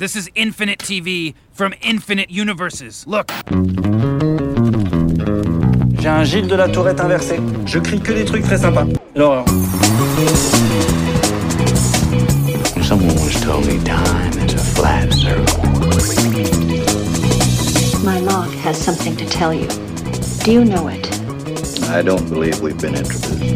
[0.00, 3.06] This is Infinite TV from Infinite Universes.
[3.06, 3.30] Look.
[6.00, 7.38] J'ai un Gilles de la Tourette inversé.
[7.66, 8.86] Je crie que des trucs très sympas.
[9.14, 9.44] L'horreur.
[12.82, 15.60] Someone once told me time is a flat circle.
[18.02, 19.68] My log has something to tell you.
[20.44, 21.06] Do you know it?
[21.90, 23.50] I don't believe we've been introduced.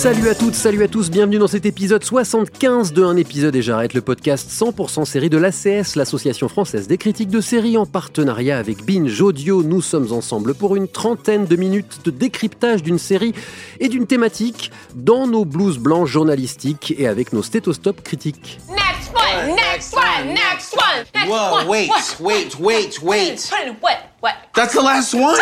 [0.00, 3.60] Salut à toutes, salut à tous, bienvenue dans cet épisode 75 de Un épisode et
[3.60, 8.56] j'arrête le podcast 100% série de l'ACS, l'association française des critiques de séries en partenariat
[8.56, 9.62] avec Binge Audio.
[9.62, 13.34] Nous sommes ensemble pour une trentaine de minutes de décryptage d'une série
[13.78, 18.58] et d'une thématique dans nos blouses blancs journalistiques et avec nos stéthoscopes critiques.
[18.70, 21.04] Next one, next one, next one.
[21.14, 21.68] Next Whoa, one.
[21.68, 21.90] wait,
[22.20, 23.50] wait, wait, wait.
[23.82, 23.98] What?
[24.22, 24.34] What?
[24.54, 25.36] That's the last one?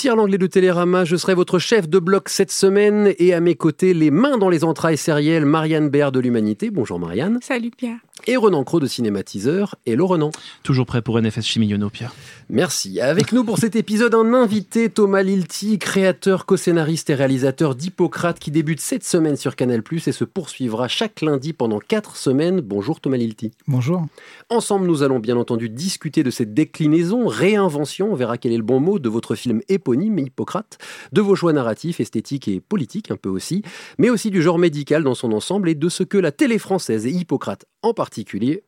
[0.00, 3.56] Pierre Langlais de Télérama, je serai votre chef de bloc cette semaine et à mes
[3.56, 6.70] côtés, les mains dans les entrailles sérielles, Marianne Baird de l'Humanité.
[6.70, 7.40] Bonjour Marianne.
[7.42, 7.98] Salut Pierre.
[8.26, 9.76] Et Renan Cros de Cinématiseur.
[9.86, 10.30] Hello Renan.
[10.62, 12.14] Toujours prêt pour NFS Chimillonneau, Pierre.
[12.50, 13.00] Merci.
[13.00, 18.50] Avec nous pour cet épisode, un invité, Thomas Lilti, créateur, co-scénariste et réalisateur d'Hippocrate qui
[18.50, 22.60] débute cette semaine sur Canal+, et se poursuivra chaque lundi pendant quatre semaines.
[22.60, 23.52] Bonjour Thomas Lilti.
[23.66, 24.06] Bonjour.
[24.50, 28.62] Ensemble, nous allons bien entendu discuter de cette déclinaison, réinvention, on verra quel est le
[28.62, 30.78] bon mot, de votre film éponyme, Hippocrate,
[31.12, 33.62] de vos choix narratifs, esthétiques et politiques un peu aussi,
[33.98, 37.06] mais aussi du genre médical dans son ensemble et de ce que la télé française
[37.06, 38.07] et Hippocrate en particulier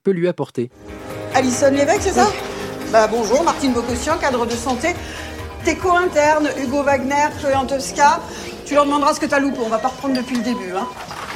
[0.02, 0.70] peut lui apporter.
[1.34, 2.28] Alison Lévesque, c'est ça
[2.92, 4.94] Bah bonjour, Martine Bocossian, cadre de santé.
[5.64, 7.54] Tes co-internes, Hugo Wagner, Chloé.
[8.64, 10.72] Tu leur demanderas ce que t'as loupé, on va pas reprendre depuis le début.
[10.76, 10.86] Hein.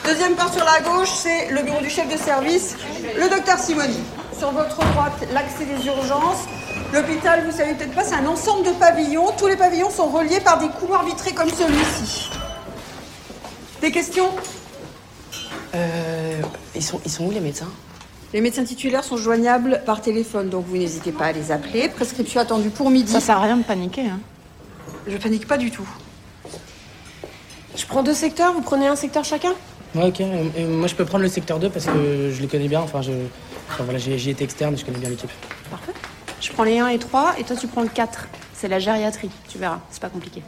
[0.05, 2.77] Deuxième part sur la gauche, c'est le bureau du chef de service,
[3.17, 4.01] le docteur Simoni.
[4.39, 6.45] Sur votre droite, l'accès des urgences.
[6.93, 9.33] L'hôpital, vous savez peut-être pas, c'est un ensemble de pavillons.
[9.39, 12.31] Tous les pavillons sont reliés par des couloirs vitrés comme celui-ci.
[13.81, 14.31] Des questions?
[15.75, 16.41] Euh,
[16.75, 17.71] ils, sont, ils sont où les médecins?
[18.35, 21.89] Les médecins titulaires sont joignables par téléphone, donc vous n'hésitez pas à les appeler.
[21.89, 23.13] Prescription attendue pour midi.
[23.13, 24.03] Ça sert à rien de paniquer.
[24.03, 24.19] Hein.
[25.07, 25.89] Je panique pas du tout.
[27.77, 29.53] Je prends deux secteurs, vous prenez un secteur chacun?
[29.95, 30.21] Ouais, ok.
[30.21, 32.81] Euh, et moi, je peux prendre le secteur 2 parce que je les connais bien.
[32.81, 33.13] Enfin, je...
[33.71, 35.31] enfin, voilà, j'ai j'y été externe, je connais bien l'équipe.
[35.71, 35.93] Parfait.
[36.41, 38.27] Je prends les 1 et 3 et toi tu prends le 4.
[38.53, 40.43] C'est la gériatrie, tu verras, c'est pas compliqué.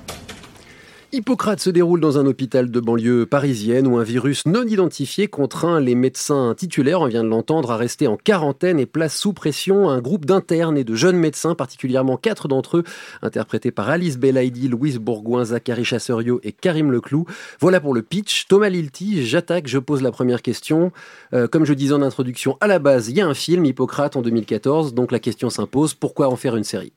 [1.17, 5.81] Hippocrate se déroule dans un hôpital de banlieue parisienne où un virus non identifié contraint
[5.81, 9.89] les médecins titulaires, on vient de l'entendre, à rester en quarantaine et place sous pression
[9.89, 12.85] un groupe d'internes et de jeunes médecins, particulièrement quatre d'entre eux,
[13.23, 17.25] interprétés par Alice Belaïdi, Louise Bourgoin, Zachary Chasserio et Karim Leclou.
[17.61, 18.47] Voilà pour le pitch.
[18.47, 20.93] Thomas Lilti, j'attaque, je pose la première question.
[21.33, 24.17] Euh, comme je disais en introduction, à la base, il y a un film, Hippocrate,
[24.17, 26.93] en 2014, donc la question s'impose, pourquoi en faire une série?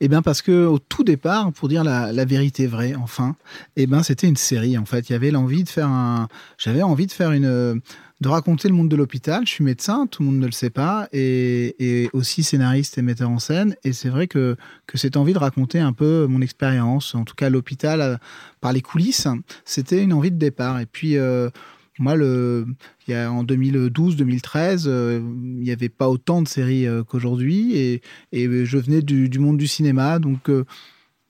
[0.00, 3.36] Eh bien parce que au tout départ, pour dire la, vérité vraie, enfin,
[3.76, 4.76] eh ben c'était une série.
[4.76, 7.80] En fait, il y avait l'envie de faire un, j'avais envie de faire une,
[8.20, 9.46] de raconter le monde de l'hôpital.
[9.46, 13.02] Je suis médecin, tout le monde ne le sait pas, et, et aussi scénariste et
[13.02, 13.76] metteur en scène.
[13.84, 14.56] Et c'est vrai que
[14.86, 18.16] que cette envie de raconter un peu mon expérience, en tout cas l'hôpital euh,
[18.60, 19.28] par les coulisses,
[19.64, 20.80] c'était une envie de départ.
[20.80, 21.50] Et puis euh,
[21.98, 22.66] moi, le,
[23.08, 28.02] y a, en 2012-2013, euh, il n'y avait pas autant de séries euh, qu'aujourd'hui, et,
[28.32, 30.64] et je venais du, monde du cinéma, donc euh,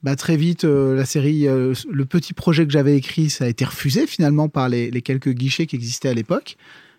[0.03, 3.49] bah, très vite, euh, la série, euh, le petit projet que j'avais écrit, ça a
[3.49, 6.57] été refusé finalement par les, les quelques guichets qui existaient à l'époque.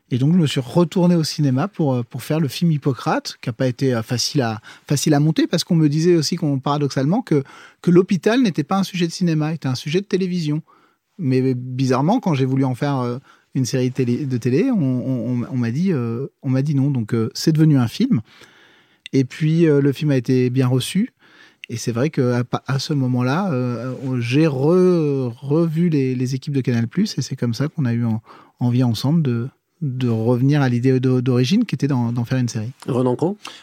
[0.09, 3.37] Et donc, je me suis retourné au cinéma pour, euh, pour faire le film Hippocrate,
[3.41, 6.37] qui n'a pas été euh, facile à, facile à monter, parce qu'on me disait aussi,
[6.37, 7.43] qu'on, paradoxalement, que,
[7.81, 10.61] que l'hôpital n'était pas un sujet de cinéma, était un sujet de télévision.
[11.17, 13.17] Mais bizarrement, quand j'ai voulu en faire euh,
[13.57, 16.91] une série de télé, on, m'a dit, euh, on m'a dit non.
[16.91, 18.21] Donc, euh, c'est devenu un film.
[19.13, 21.09] Et puis, euh, le film a été bien reçu.
[21.69, 23.51] Et c'est vrai qu'à à ce moment-là,
[24.19, 28.21] j'ai re- revu les, équipes de Canal+, et c'est comme ça qu'on a eu en-
[28.61, 29.49] envie ensemble de,
[29.81, 32.71] de revenir à l'idée d'o- d'origine qui était d'en faire une série.
[32.87, 33.15] Renan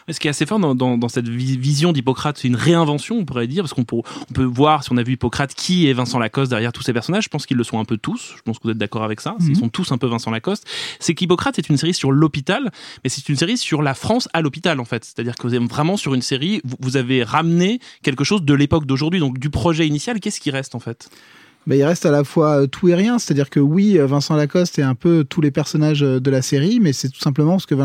[0.09, 3.17] Ce qui est assez fort dans, dans, dans cette vi- vision d'Hippocrate, c'est une réinvention,
[3.17, 5.87] on pourrait dire, parce qu'on peut, on peut voir, si on a vu Hippocrate, qui
[5.87, 7.25] est Vincent Lacoste derrière tous ces personnages.
[7.25, 8.33] Je pense qu'ils le sont un peu tous.
[8.37, 9.35] Je pense que vous êtes d'accord avec ça.
[9.39, 9.47] Mhm.
[9.49, 10.65] Ils sont tous un peu Vincent Lacoste.
[10.99, 12.71] C'est qu'Hippocrate est une série sur l'hôpital,
[13.03, 15.03] mais c'est une série sur la France à l'hôpital, en fait.
[15.03, 18.53] C'est-à-dire que vous êtes vraiment sur une série, vous, vous avez ramené quelque chose de
[18.53, 20.19] l'époque d'aujourd'hui, donc du projet initial.
[20.21, 21.09] Qu'est-ce qui reste, en fait?
[21.67, 24.35] Mais il reste à la fois euh, tout et rien, c'est-à-dire que oui, euh, Vincent
[24.35, 27.53] Lacoste est un peu tous les personnages euh, de la série, mais c'est tout simplement
[27.53, 27.75] parce que,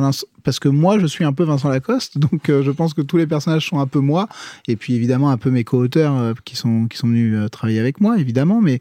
[0.44, 3.27] parce que moi, je suis un peu Vincent Lacoste, donc je pense que tous les
[3.27, 4.29] personnages sont un peu moi,
[4.69, 8.19] et puis évidemment un peu mes co-auteurs qui, sont, qui sont venus travailler avec moi,
[8.19, 8.79] évidemment, mais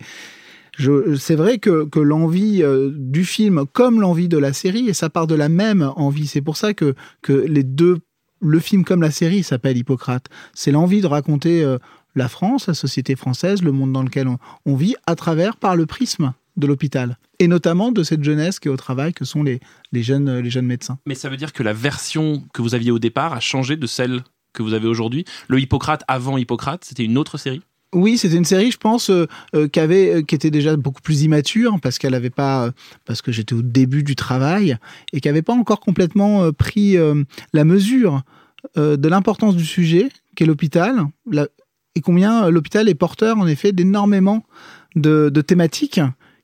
[1.17, 2.63] c'est vrai que, que l'envie
[2.93, 6.41] du film, comme l'envie de la série, et ça part de la même envie, c'est
[6.41, 7.97] pour ça que, que les deux,
[8.41, 11.77] le film comme la série s'appelle Hippocrate, c'est l'envie de raconter...
[12.15, 15.75] la France, la société française, le monde dans lequel on, on vit, à travers, par
[15.75, 17.17] le prisme de l'hôpital.
[17.39, 19.59] Et notamment de cette jeunesse qui est au travail, que sont les,
[19.91, 20.99] les, jeunes, les jeunes médecins.
[21.05, 23.87] Mais ça veut dire que la version que vous aviez au départ a changé de
[23.87, 25.25] celle que vous avez aujourd'hui?
[25.47, 27.61] Le Hippocrate avant Hippocrate, c'était une autre série?
[27.93, 29.25] Oui, c'était une série, je pense, euh,
[29.55, 32.71] euh, qui avait, euh, qui était déjà beaucoup plus immature parce qu'elle n'avait pas,
[33.05, 34.77] parce que j'étais au début du travail
[35.13, 36.97] et qui n'avait pas encore complètement pris
[37.53, 38.21] la mesure
[38.75, 41.47] de l'importance du sujet qu'est l'hôpital la-
[41.95, 44.43] et combien euh, l'hôpital est porteur en effet d'énormément
[44.95, 46.01] de, thématiques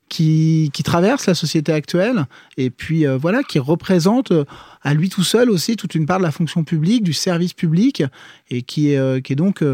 [0.08, 2.26] qui, traversent la société actuelle
[2.56, 4.44] et puis euh, voilà qui représente euh,
[4.82, 8.04] à lui tout seul aussi toute une part de la fonction publique, du service public
[8.50, 9.64] et qui est, donc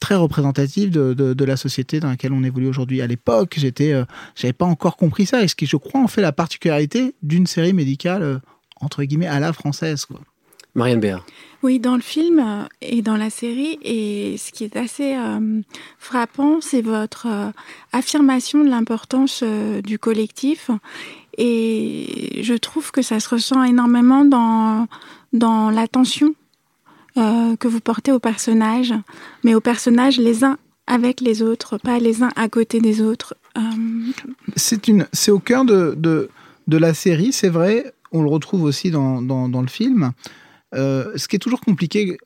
[0.00, 3.00] très représentative de, de, la société dans laquelle on évolue aujourd'hui.
[3.00, 3.94] À l'époque, j'étais,
[4.34, 7.46] j'avais pas encore compris ça, et ce qui, je crois, en fait la particularité d'une
[7.46, 8.40] série médicale
[8.80, 10.06] entre guillemets à la française.
[10.06, 10.20] Quoi.
[10.74, 11.24] Marianne Béard.
[11.62, 15.60] Oui, dans le film euh, et dans la série, et ce qui est assez euh,
[15.98, 17.50] frappant, c'est votre euh,
[17.92, 20.70] affirmation de l'importance euh, du collectif.
[21.36, 24.86] Et je trouve que ça se ressent énormément dans,
[25.32, 26.34] dans l'attention
[27.16, 28.94] euh, que vous portez aux personnages,
[29.44, 30.56] mais aux personnages les uns
[30.86, 33.36] avec les autres, pas les uns à côté des autres.
[33.56, 33.60] Euh,
[34.56, 36.30] C'est une, c'est au cœur de, de,
[36.66, 37.92] de la série, c'est vrai.
[38.12, 40.12] On le retrouve aussi dans, dans, dans le film.
[40.74, 42.16] Euh, ce qui est toujours compliqué,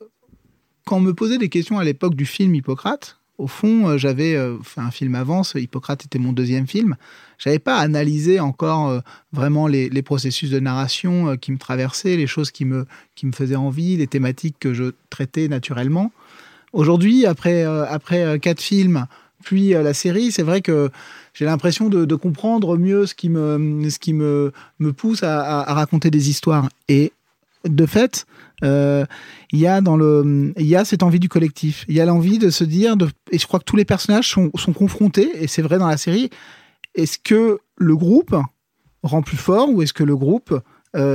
[0.85, 4.35] quand on me posait des questions à l'époque du film Hippocrate, au fond, euh, j'avais
[4.35, 6.95] euh, fait un film avant, ce Hippocrate était mon deuxième film.
[7.37, 9.01] J'avais pas analysé encore
[9.33, 13.57] vraiment les, processus de narration qui me traversaient, les choses qui me, qui me faisaient
[13.57, 16.13] envie, les thématiques que je traitais naturellement.
[16.71, 19.05] Aujourd'hui, après, après quatre films,
[19.43, 20.91] puis la série, c'est vrai que
[21.33, 26.09] j'ai l'impression de, comprendre mieux ce qui me, ce qui me, me pousse à raconter
[26.09, 26.69] des histoires.
[26.87, 27.11] Et
[27.65, 28.25] de fait,
[28.63, 29.05] euh,
[29.51, 31.85] il y a dans le, il y a cette envie du collectif.
[31.87, 32.95] Il y a l'envie de se dire,
[33.31, 36.29] et je crois que tous les personnages sont, confrontés, et c'est vrai dans la série.
[36.95, 38.35] Est-ce que le groupe
[39.03, 40.59] rend plus fort ou est-ce que le groupe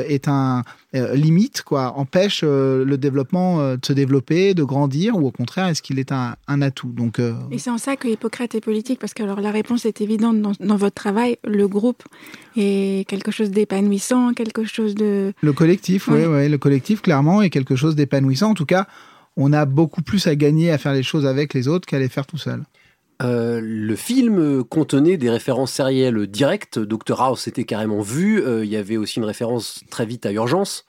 [0.06, 0.62] est un
[0.94, 5.30] euh, limite quoi empêche euh, le développement euh, de se développer de grandir ou au
[5.30, 6.88] contraire est-ce qu'il est un, un atout?
[6.92, 9.84] Donc euh, Et c'est en ça que Hippocrate est politique, parce que alors la réponse
[9.86, 11.38] est évidente dans, dans votre travail.
[11.44, 12.02] Le groupe
[12.56, 15.32] est quelque chose d'épanouissant, quelque chose de...
[15.40, 16.26] Le collectif, oui, Ouais.
[16.26, 18.50] ouais, le collectif, clairement, est quelque chose d'épanouissant.
[18.50, 18.86] En tout cas,
[19.36, 22.08] on a beaucoup plus à gagner à faire les choses avec les autres qu'à les
[22.08, 22.62] faire tout seul.
[23.22, 26.78] Euh, le film contenait des références sérielles directes.
[26.78, 28.42] Dr House était carrément vu.
[28.42, 30.86] Euh, il y avait aussi une référence très vite à Urgence.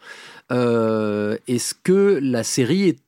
[0.51, 2.99] Euh, Est-ce que la série est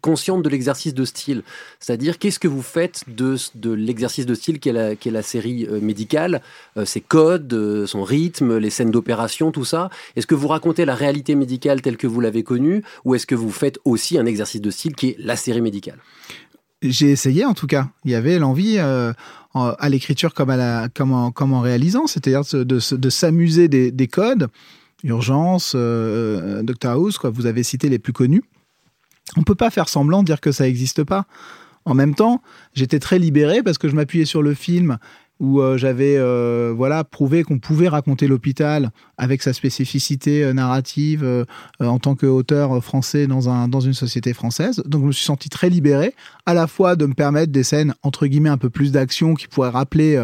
[0.00, 1.42] consciente de l'exercice de style?
[1.80, 3.36] C'est-à-dire, qu'est-ce que vous faites de,
[3.72, 6.40] l'exercice de style qu'est la, la série médicale?
[6.84, 11.34] Ses codes, son rythme, les scènes d'opération, tout ça Est-ce que vous racontez la réalité
[11.34, 12.84] médicale telle que vous l'avez connue?
[13.04, 15.98] Ou est-ce que vous faites aussi un exercice de style qui est la série médicale?
[16.82, 17.88] J'ai essayé, en tout cas.
[18.04, 19.12] Il y avait l'envie, euh,
[19.54, 23.68] à l'écriture comme, à la, comme, en, comme en réalisant, c'est-à-dire de, de, de s'amuser
[23.68, 24.48] des, des codes.
[25.02, 28.42] Urgence, euh, Dr House, quoi, vous avez cité les plus connus.
[29.36, 31.26] On peut pas faire semblant de dire que ça n'existe pas.
[31.84, 32.42] En même temps,
[32.74, 34.98] j'étais très libéré parce que je m'appuyais sur le film
[35.40, 41.46] où euh, j'avais euh, voilà prouvé qu'on pouvait raconter l'hôpital avec sa spécificité euh, narrative
[41.80, 44.82] en tant qu'auteur français dans un dans une société française.
[44.84, 46.14] Donc je me suis senti très libéré,
[46.44, 49.48] à la fois de me permettre des scènes entre guillemets un peu plus d'action qui
[49.48, 50.22] pourraient rappeler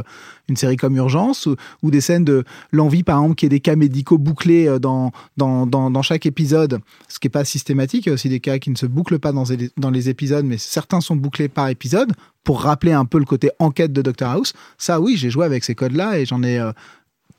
[0.49, 1.49] une série comme Urgence
[1.83, 4.79] ou, des scènes de l'envie par exemple qu'il y ait des cas médicaux bouclés euh,
[4.79, 8.07] dans dans, dans, dans chaque épisode, ce qui est pas systématique.
[8.07, 9.45] Il y a aussi des cas qui ne se bouclent pas dans
[9.77, 12.13] dans les épisodes, mais certains sont bouclés par épisode
[12.45, 14.53] pour rappeler un peu le côté enquête de Dr House.
[14.79, 16.71] Ça, oui, j'ai joué avec ces codes-là et j'en ai euh,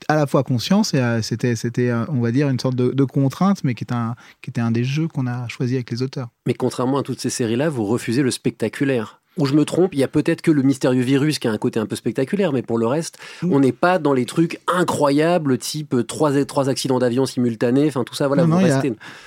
[0.08, 3.64] à la fois conscience et euh, c'était, c'était, on va dire, une sorte de, contrainte,
[3.64, 6.28] mais qui, est un, qui était un des jeux qu'on a choisi avec les auteurs.
[6.46, 9.17] Mais contrairement à toutes ces séries-là, vous refusez le spectaculaire.
[9.38, 11.58] Ou je me trompe, il y a peut-être que le mystérieux virus qui a un
[11.58, 15.56] côté un peu spectaculaire, mais pour le reste, on n'est pas dans les trucs incroyables,
[15.58, 18.82] type trois, trois accidents d'avion simultanés, enfin tout ça, voilà, Non, vous non, il a-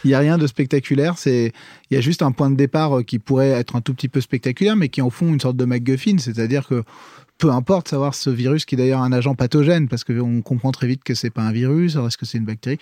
[0.06, 1.18] n'y a rien de spectaculaire.
[1.18, 1.54] C'est,
[1.90, 4.10] il y a juste un point de départ euh, qui pourrait être un tout petit
[4.10, 6.18] peu spectaculaire, mais qui au fond une sorte de MacGuffin.
[6.20, 6.84] C'est-à-dire que
[7.38, 10.88] peu importe savoir ce virus qui est d'ailleurs un agent pathogène, parce qu'on comprend très
[10.88, 12.78] vite que c'est pas un virus, alors est-ce que c'est une bactérie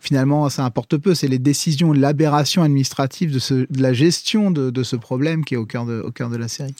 [0.00, 1.14] Finalement, ça importe peu.
[1.14, 5.54] C'est les décisions, l'aberration administrative de, ce, de la gestion de, de ce problème qui
[5.54, 6.74] est au cœur de, au cœur de la série.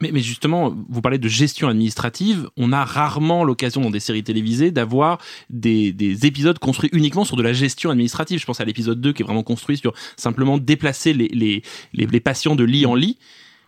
[0.00, 2.48] Mais, mais justement, vous parlez de gestion administrative.
[2.56, 5.18] On a rarement l'occasion dans des séries télévisées d'avoir
[5.50, 8.38] des, des épisodes construits uniquement sur de la gestion administrative.
[8.38, 11.62] Je pense à l'épisode 2 qui est vraiment construit sur simplement déplacer les, les,
[11.92, 13.18] les, les patients de lit en lit.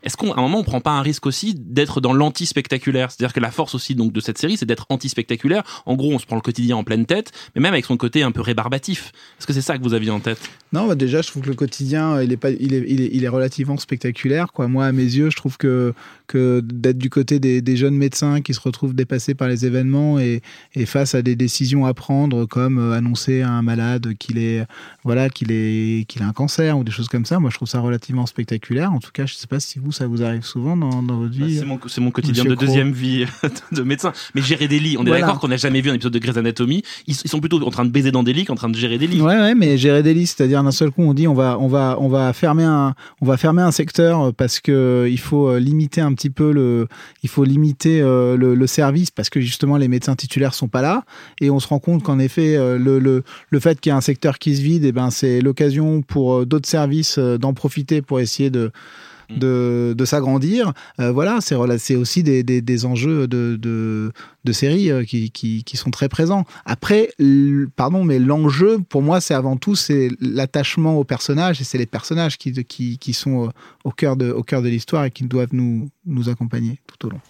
[0.02, 3.10] Est-ce qu'à un moment on prend pas un risque aussi d'être dans l'anti-spectaculaire?
[3.10, 5.62] C'est-à-dire que la force aussi donc de cette série, c'est d'être anti-spectaculaire.
[5.86, 8.22] En gros, on se prend le quotidien en pleine tête, mais même avec son côté
[8.22, 9.12] un peu rébarbatif.
[9.38, 10.40] Est-ce que c'est ça que vous aviez en tête?
[10.72, 13.28] Non, bah déjà, je trouve que le quotidien, il est, pas, il est, il est,
[13.28, 14.46] relativement spectaculaire.
[14.58, 15.92] Moi, à mes yeux, je trouve que,
[16.26, 20.40] que d'être du côté des, jeunes médecins qui se retrouvent dépassés par les événements et,
[20.86, 24.66] face à des décisions à prendre, comme euh, annoncer à un malade qu'il
[25.04, 27.80] voilà, qu'il est, a un cancer ou des choses comme ça, moi, je trouve ça
[27.80, 28.92] relativement spectaculaire.
[28.92, 31.38] En tout cas, je sais pas si vous, ça vous arrive souvent dans, dans votre
[31.38, 31.58] Bah, vie.
[31.58, 33.24] C'est mon, mon quotidien Monsieur de deuxième vie
[33.72, 34.12] de médecin.
[34.34, 35.26] Mais gérer des lits, on est Voilà.
[35.26, 36.82] d'accord qu'on n'a jamais vu un épisode de Grey's Anatomy.
[37.06, 38.98] Ils, ils sont plutôt en train de baiser dans des lits qu'en train de gérer
[38.98, 39.20] des lits.
[39.20, 41.68] Ouais, ouais, mais gérer des listes, c'est-à-dire d'un seul coup, on dit on va, on
[41.68, 45.58] va, on va fermer un, on va fermer un secteur parce que il faut euh,
[45.58, 46.88] limiter un petit peu le,
[47.22, 50.82] il faut limiter euh, le, le service parce que justement les médecins titulaires sont pas
[50.82, 51.04] là
[51.40, 53.96] et on se rend compte qu'en effet euh, le, le, le fait qu'il y a
[53.96, 57.54] un secteur qui se vide, et ben c'est l'occasion pour euh, d'autres services euh, d'en
[57.54, 58.70] profiter pour essayer de
[59.36, 60.72] de, de s'agrandir.
[61.00, 64.12] Euh, voilà, c'est aussi des, des, des enjeux de, de,
[64.44, 66.44] de séries euh, qui, qui, qui sont très présents.
[66.64, 67.10] Après,
[67.76, 71.86] pardon, mais l'enjeu, pour moi, c'est avant tout c'est l'attachement aux personnages et c'est les
[71.86, 73.48] personnages qui, qui, qui sont euh,
[73.84, 77.10] au cœur de, au cœur de l'histoire et qui doivent nous, nous accompagner tout au
[77.10, 77.20] long.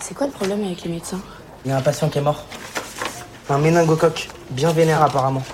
[0.00, 1.20] C'est quoi le problème avec les médecins?
[1.64, 2.46] Il y a un patient qui est mort.
[3.48, 5.44] Un méningocoque, bien vénère apparemment.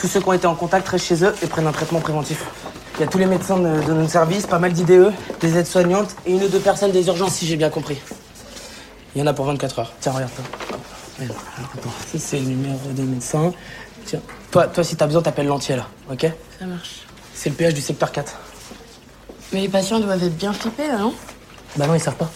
[0.00, 2.44] Tous ceux qui ont été en contact restent chez eux et prennent un traitement préventif.
[3.00, 6.14] Il y a tous les médecins de, de notre service, pas mal d'IDE, des aides-soignantes
[6.26, 7.98] et une ou deux personnes des urgences, si j'ai bien compris.
[9.14, 9.92] Il y en a pour 24 heures.
[10.00, 10.44] Tiens, regarde toi.
[11.24, 11.88] Attends.
[12.12, 13.54] Ça, c'est le numéro des médecins.
[14.04, 16.30] Tiens, toi, toi si t'as besoin, t'appelles l'entier là, ok?
[16.58, 17.06] Ça marche.
[17.32, 18.34] C'est le PH du secteur 4.
[19.54, 21.14] Mais les patients doivent être bien flippés là, non?
[21.78, 22.30] Bah non, ils savent pas.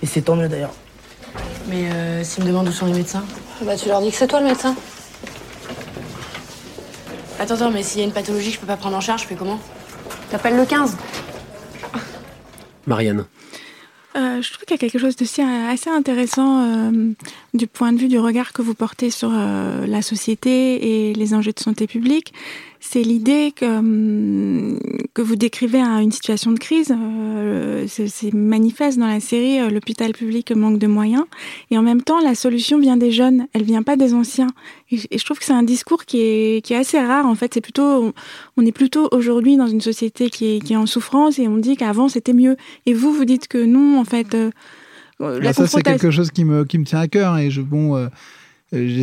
[0.00, 0.74] Et c'est tant mieux d'ailleurs.
[1.66, 3.24] Mais euh, s'ils me demandent où sont les médecins
[3.62, 4.76] Bah, tu leur dis que c'est toi le médecin.
[7.38, 9.22] Attends, attends, mais s'il y a une pathologie que je peux pas prendre en charge,
[9.22, 9.58] je fais comment
[10.30, 10.96] T'appelles le 15.
[12.86, 13.26] Marianne.
[14.16, 17.12] Euh, je trouve qu'il y a quelque chose d'assez assez intéressant euh,
[17.52, 21.34] du point de vue du regard que vous portez sur euh, la société et les
[21.34, 22.32] enjeux de santé publique.
[22.86, 24.78] C'est l'idée que, hum,
[25.14, 26.94] que vous décrivez à une situation de crise.
[26.94, 29.58] euh, c'est manifeste dans la série.
[29.58, 31.24] euh, L'hôpital public manque de moyens.
[31.70, 33.46] Et en même temps, la solution vient des jeunes.
[33.54, 34.48] Elle vient pas des anciens.
[34.90, 37.24] Et, et je trouve que c'est un discours qui est, qui est assez rare.
[37.26, 38.12] En fait, c'est plutôt, on,
[38.58, 41.56] on est plutôt aujourd'hui dans une société qui est, qui est en souffrance et on
[41.56, 42.56] dit qu'avant c'était mieux.
[42.84, 44.34] Et vous, vous dites que non, en fait.
[44.34, 44.50] euh,
[45.52, 47.96] ça, c'est quelque chose qui me, qui me tient à cœur et je, bon,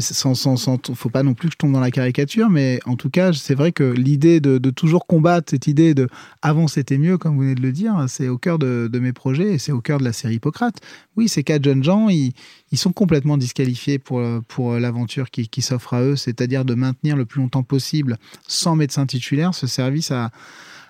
[0.01, 2.95] sans, sans, sans, faut pas non plus que je tombe dans la caricature, mais en
[2.95, 6.07] tout cas, c'est vrai que l'idée de, toujours combattre cette idée de
[6.41, 9.53] avant c'était mieux, comme vous venez de le dire, c'est au cœur de, mes projets
[9.53, 10.77] et c'est au cœur de la série Hippocrate.
[11.15, 12.33] Oui, ces quatre jeunes gens, ils,
[12.73, 17.25] sont complètement disqualifiés pour, euh, pour l'aventure qui s'offre à eux, c'est-à-dire de maintenir le
[17.25, 20.31] plus longtemps possible, sans médecin titulaire, ce service à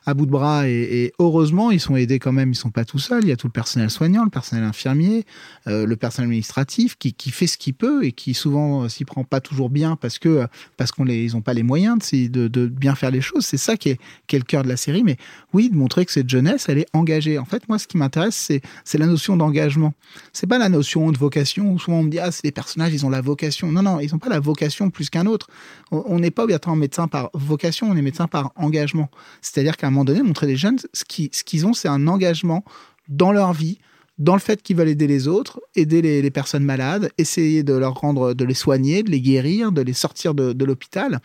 [0.05, 2.99] à bout de bras et, heureusement ils sont aidés quand même ils sont pas tout
[2.99, 3.23] seuls.
[3.23, 5.25] Il y a tout le personnel soignant le personnel infirmier
[5.67, 9.05] euh, le personnel administratif qui, qui fait ce qu'il peut et qui souvent euh, s'y
[9.05, 11.99] prend pas toujours bien parce que euh, parce qu'on les ils ont pas les moyens
[12.11, 13.45] de, de, bien faire les choses.
[13.45, 15.03] C'est ça qui est, qui le cœur de la série.
[15.03, 15.17] Mais
[15.53, 17.37] oui de montrer que cette jeunesse elle est engagée.
[17.37, 19.93] En fait moi ce qui m'intéresse c'est c'est la notion d'engagement.
[20.33, 22.93] C'est pas la notion de vocation où souvent on me dit ah c'est des personnages
[22.93, 23.71] ils ont la vocation.
[23.71, 25.47] Non non ils ont pas la vocation plus qu'un autre.
[25.91, 29.09] On n'est pas obligatoirement médecin par vocation on est médecin par engagement.
[29.41, 32.63] C'est-à-dire qu'à moment donné montrer les jeunes ce qui- ce qu'ils ont c'est un engagement
[33.07, 33.77] dans leur vie
[34.21, 37.95] dans le fait qu'ils veulent aider les autres, aider les, personnes malades, essayer de leur
[37.95, 41.19] rendre, de les soigner, de les guérir, de les sortir de, l'hôpital.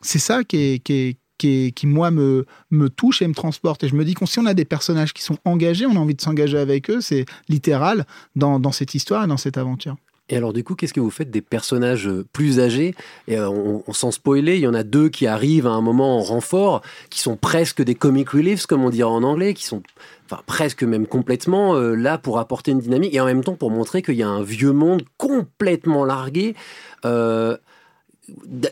[0.00, 3.84] C'est ça qui, est, qui, qui, qui, moi, me, me touche et me transporte.
[3.84, 6.00] Et je me dis que si on a des personnages qui sont engagés, on a
[6.00, 8.04] envie de s'engager avec eux, c'est littéral
[8.34, 9.96] dans, dans cette histoire et dans cette aventure.
[10.30, 12.94] Et alors du coup, qu'est-ce que vous faites des personnages euh, plus âgés?
[13.28, 16.18] Et euh, on, s'en spoiler, il y en a deux qui arrivent à un moment
[16.18, 19.82] en renfort, qui sont presque des comic reliefs, comme on dirait en anglais, qui sont
[20.26, 23.70] enfin presque même complètement euh, là pour apporter une dynamique et en même temps pour
[23.70, 26.54] montrer qu'il y a un vieux monde complètement largué.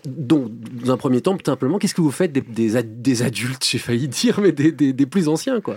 [0.04, 3.22] Donc, dans un premier temps, tout simplement, qu'est-ce que vous faites des, des, ad- des
[3.22, 5.76] adultes, j'ai failli dire, mais des plus anciens, quoi?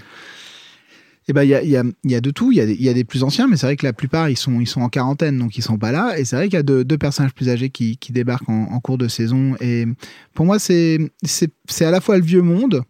[1.29, 2.51] Eh ben, il y a, de tout.
[2.51, 4.67] Il y a, des- plus anciens, mais c'est vrai que la plupart, ils sont, ils
[4.67, 6.17] sont en quarantaine, donc ils sont pas là.
[6.17, 8.98] Et c'est vrai qu'il y a deux, personnages plus âgés qui, qui débarquent en, cours
[8.98, 9.55] de saison.
[9.62, 9.86] Et
[10.33, 10.98] pour moi, c'est,
[11.81, 12.83] à la fois le vieux monde.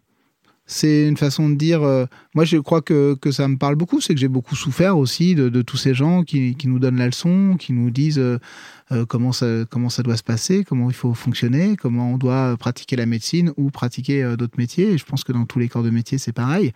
[0.64, 1.82] C'est une façon de dire.
[1.82, 4.00] euh, moi, je crois que, que ça me parle beaucoup.
[4.00, 6.96] C'est que j'ai beaucoup souffert aussi de, de tous ces gens qui, qui nous donnent
[6.98, 8.38] la leçon, qui nous disent euh,
[8.92, 12.56] euh, comment, ça, comment ça doit se passer, comment il faut fonctionner, comment on doit
[12.56, 14.92] pratiquer la médecine ou pratiquer d'autres métiers.
[14.92, 16.72] Et je pense que dans tous les corps de métier, c'est pareil.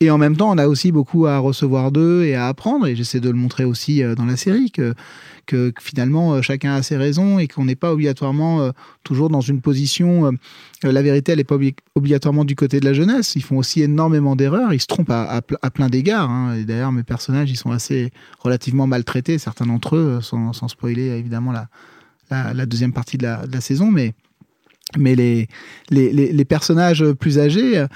[0.00, 2.86] Et en même temps, on a aussi beaucoup à recevoir d'eux et à apprendre.
[2.86, 4.92] Et j'essaie de le montrer aussi euh, dans la série que,
[5.80, 8.72] finalement euh, chacun a ses raisons et qu'on n'est pas obligatoirement euh,
[9.04, 10.32] toujours dans une position.
[10.82, 13.36] la vérité, elle n'est pas obli- obligatoirement du côté de la jeunesse.
[13.36, 14.74] Ils font aussi énormément d'erreurs.
[14.74, 16.28] Ils se trompent à, à ple- à plein d'égards.
[16.30, 16.56] hein.
[16.56, 18.10] Et d'ailleurs, mes personnages, ils sont assez
[18.40, 21.52] relativement maltraités, certains d'entre eux, sans, spoiler évidemment
[22.30, 23.90] la, deuxième partie de la, saison.
[23.90, 24.12] Mais,
[24.98, 25.48] mais les,
[25.90, 27.86] les, personnages plus âgés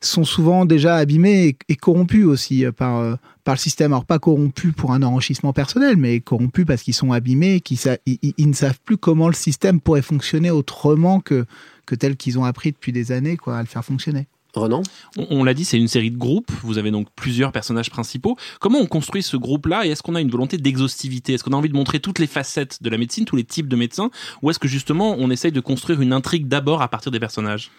[0.00, 3.92] sont souvent déjà abîmés et, et corrompus aussi euh, par, euh, par le système.
[3.92, 7.98] Alors pas corrompus pour un enrichissement personnel, mais corrompus parce qu'ils sont abîmés, qu'ils sa-
[8.06, 11.46] ils, ils- ils ne savent plus comment le système pourrait fonctionner autrement que,
[11.86, 14.26] que tel qu'ils ont appris depuis des années quoi, à le faire fonctionner.
[14.54, 14.82] Renan?
[15.18, 16.50] On, on l'a dit, c'est une série de groupes.
[16.62, 18.36] Vous avez donc plusieurs personnages principaux.
[18.60, 21.34] Comment on construit ce groupe-là et est-ce qu'on a une volonté d'exhaustivité?
[21.34, 23.68] Est-ce qu'on a envie de montrer toutes les facettes de la médecine, tous les types
[23.68, 24.10] de médecins?
[24.42, 27.70] Ou est-ce que justement on essaye de construire une intrigue d'abord à partir des personnages?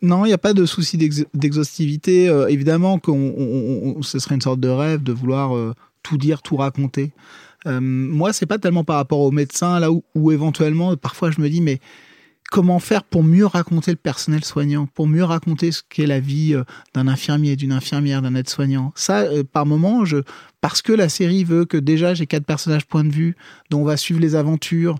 [0.00, 2.28] Non, il n'y a pas de souci d'ex- d'exhaustivité.
[2.28, 3.00] Euh, évidemment
[4.02, 7.12] ce serait une sorte de rêve de vouloir euh, tout dire, tout raconter.
[7.66, 11.48] Euh, moi, c'est pas tellement par rapport aux médecins, là où, éventuellement, parfois, je me
[11.48, 11.78] dis, mais
[12.50, 16.54] comment faire pour mieux raconter le personnel soignant, pour mieux raconter ce qu'est la vie
[16.54, 18.92] euh, d'un infirmier, d'une infirmière, d'un aide-soignant?
[18.96, 20.18] Ça, par moment, je,
[20.60, 23.36] parce que la série veut que déjà j'ai quatre personnages point de vue,
[23.70, 24.96] dont on va suivre les aventures,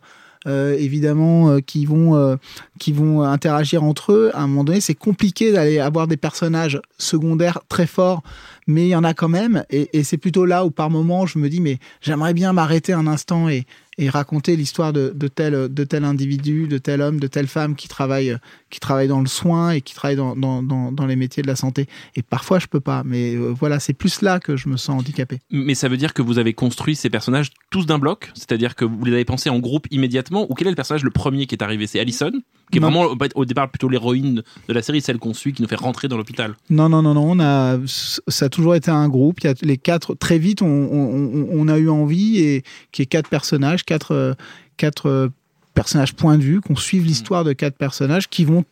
[0.47, 2.37] évidemment, euh, qui vont euh,
[2.79, 4.31] qui vont interagir entre eux.
[4.35, 8.23] À un moment donné, c'est compliqué d'aller avoir des personnages secondaires très forts,
[8.67, 9.65] mais il y en a quand même.
[9.71, 12.93] Et, et c'est plutôt là où, par moment, je me dis, mais j'aimerais bien m'arrêter
[12.93, 13.67] un instant et,
[13.99, 17.89] et raconter l'histoire de, tel de tel individu, de tel homme, de telle femme qui
[17.89, 18.37] travaille
[18.71, 21.57] qui travaille dans le soin et qui travaille dans, dans, dans, les métiers de la
[21.57, 21.87] santé.
[22.17, 23.03] Et parfois, je peux pas.
[23.05, 25.41] Mais euh, voilà, c'est plus là que je me sens handicapé.
[25.51, 28.31] Mais ça veut dire que vous avez construit ces personnages tous d'un bloc?
[28.35, 30.47] C'est-à-dire que vous les avez pensés en groupe immédiatement?
[30.51, 31.87] Ou quel est le personnage le premier qui est arrivé?
[31.87, 32.33] C'est Allison
[32.73, 32.91] qui est Non.
[32.91, 36.09] vraiment au départ plutôt l'héroïne de la série, celle qu'on suit, qui nous fait rentrer
[36.09, 36.55] dans l'hôpital.
[36.71, 37.31] Non, non, non, non.
[37.31, 39.41] On a, ça a toujours été un groupe.
[39.43, 40.15] Il y a les quatre.
[40.15, 44.35] Très vite, on, on, on a eu envie et qui est quatre personnages, quatre, euh,
[44.77, 45.29] quatre euh,
[45.75, 48.65] personnages point de vue, qu'on suive l'histoire de quatre personnages qui vont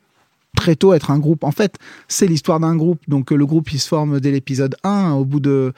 [0.57, 1.45] très tôt être un groupe.
[1.45, 1.77] En fait,
[2.09, 3.01] c'est l'histoire d'un groupe.
[3.07, 5.13] Donc le groupe, il se forme dès l'épisode 1.
[5.13, 5.73] Au bout de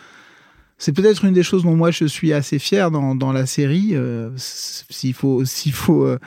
[0.79, 3.91] c'est peut-être une des choses dont moi je suis assez fier dans, dans la série.
[3.93, 6.19] Euh, s'il faut, s'il faut, euh,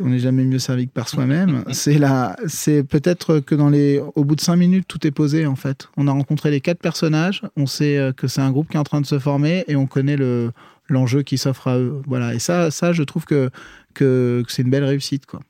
[0.00, 1.64] on n'est jamais mieux servi que par soi-même.
[1.72, 5.46] c'est là, c'est peut-être que dans les, au bout de cinq minutes, tout est posé
[5.46, 5.88] en fait.
[5.96, 8.80] On a rencontré les quatre personnages, on sait euh, que c'est un groupe qui est
[8.80, 10.52] en train de se former et on connaît le
[10.88, 12.00] l'enjeu qui s'offre à eux.
[12.06, 12.34] Voilà.
[12.34, 13.50] Et ça, ça, je trouve que
[13.94, 15.40] que, que c'est une belle réussite quoi.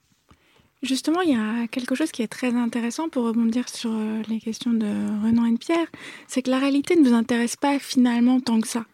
[0.82, 4.38] Justement, il y a quelque chose qui est très intéressant pour rebondir sur euh, les
[4.38, 4.86] questions de
[5.24, 5.86] Renan et Pierre,
[6.28, 8.84] c'est que la réalité ne vous intéresse pas finalement tant que ça.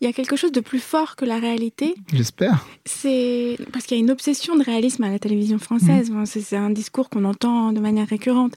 [0.00, 1.94] Il y a quelque chose de plus fort que la réalité.
[2.12, 2.66] J'espère.
[2.84, 6.10] C'est parce qu'il y a une obsession de réalisme à la télévision française.
[6.12, 8.54] Enfin, c'est un discours qu'on entend de manière récurrente.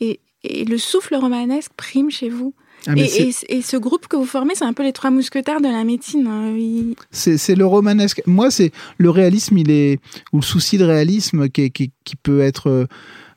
[0.00, 2.52] Et, et le souffle romanesque prime chez vous.
[2.88, 5.10] Ah, et, c'est- et- et ce groupe que vous formez, c'est un peu les trois
[5.10, 6.26] mousquetaires de la médecine.
[6.26, 6.52] hein.
[6.56, 8.20] Il- C'est le romanesque.
[8.26, 10.00] Moi, c'est le réalisme, il est
[10.32, 12.86] ou le souci de réalisme qui, est- qui, qui peut être euh,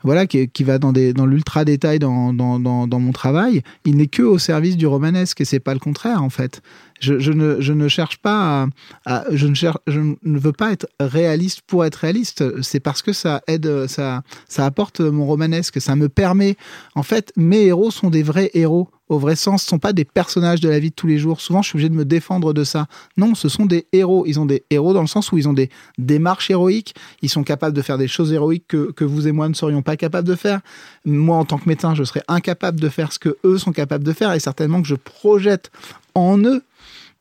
[0.04, 0.92] voilà, qui, va dans
[1.26, 3.64] l'ultra détail dans, mon travail.
[3.86, 6.62] Il n'est que au service du romanesque et c'est pas le contraire en fait.
[7.02, 8.68] Je, ne ne cherche pas
[9.06, 12.62] à, je ne cherche je ne veux pas être réaliste pour être réaliste.
[12.62, 14.22] C'est parce que ça aide ça
[14.58, 15.82] apporte mon romanesque.
[15.82, 16.56] Ça me permet
[16.94, 20.06] en fait mes héros sont des vrais héros au vrai sens, ce sont pas des
[20.06, 21.40] personnages de la vie de tous les jours.
[21.40, 22.88] Souvent, je suis obligé de me défendre de ça.
[23.18, 24.26] Non, ce sont des héros.
[24.26, 26.96] Ils ont des héros dans le sens où ils ont des démarches héroïques.
[27.22, 29.82] Ils sont capables de faire des choses héroïques que, que vous et moi ne serions
[29.82, 30.62] pas capables de faire.
[31.06, 34.04] Moi, en tant que médecin, je serais incapable de faire ce que eux sont capables
[34.04, 35.72] de faire et certainement que je projette
[36.14, 36.64] en eux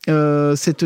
[0.09, 0.85] euh, cette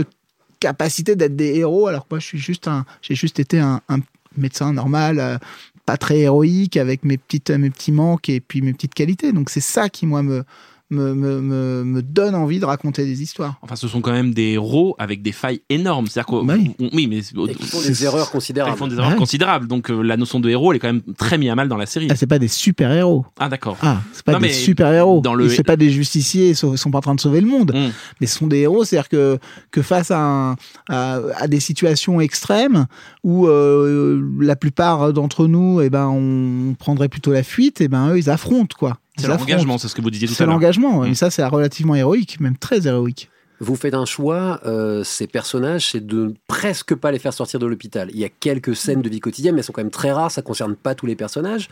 [0.60, 1.88] capacité d'être des héros.
[1.88, 2.70] Alors que moi, je suis juste
[3.02, 4.00] j'ai juste été un, un
[4.38, 5.38] médecin normal, euh,
[5.86, 9.32] pas très héroïque, avec mes petites, mes petits manques et puis mes petites qualités.
[9.32, 10.44] Donc c'est ça qui moi me
[10.92, 13.58] me, me, me, me donne envie de raconter des histoires.
[13.62, 16.08] Enfin, ce sont quand même des héros avec des failles énormes.
[16.08, 16.72] C'est-à-dire qu'on- Oui.
[16.80, 18.76] on- oui, mais Et qui font des erreurs considérables.
[18.76, 19.16] Ils font des erreurs Ouais.
[19.18, 19.68] considérables.
[19.68, 21.78] Donc euh, la notion de héros, elle est quand même très mise à mal dans
[21.78, 22.08] la série.
[22.10, 23.26] Ah, c'est pas des super héros.
[23.40, 23.78] Ah d'accord.
[23.82, 25.22] Ah, c'est pas Non, des super héros.
[25.22, 27.42] dans le- C'est pas des justiciers, ils sont, ils sont pas en train de sauver
[27.42, 27.72] le monde.
[27.76, 27.90] Mm.
[28.22, 29.38] Mais ce sont des héros, c'est-à-dire que,
[29.72, 30.56] que face à, un-
[30.90, 32.88] à, à des situations extrêmes
[33.24, 38.10] où euh, la plupart d'entre nous, eh ben, on prendrait plutôt la fuite, et ben
[38.12, 38.98] eux, ils affrontent quoi.
[39.22, 40.56] C'est l'engagement, c'est ce que vous disiez tout C'est à l'heure.
[40.56, 41.10] l'engagement, ouais.
[41.10, 41.12] Mm.
[41.12, 43.30] et ça c'est relativement héroïque, même très héroïque.
[43.62, 47.66] Vous faites un choix, euh, ces personnages, c'est de presque pas les faire sortir de
[47.66, 48.10] l'hôpital.
[48.14, 50.32] Il y a quelques scènes de vie quotidienne, mais elles sont quand même très rares,
[50.32, 51.68] ça concerne pas tous les personnages.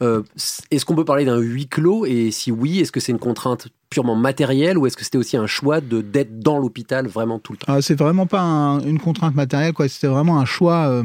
[0.00, 0.22] Euh,
[0.70, 2.06] est-ce qu'on peut parler d'un huis clos?
[2.06, 5.36] Et si oui, est-ce que c'est une contrainte purement matérielle ou est-ce que c'était aussi
[5.36, 7.66] un choix de d'être dans l'hôpital vraiment tout le temps?
[7.68, 9.88] Ah, c'est vraiment pas un- une contrainte matérielle, quoi.
[9.88, 10.86] C'était vraiment un choix.
[10.88, 11.02] euh,